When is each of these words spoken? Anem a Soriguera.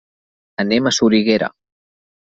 Anem 0.63 0.89
a 0.89 0.95
Soriguera. 1.01 1.53